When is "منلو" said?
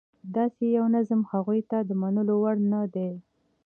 2.01-2.35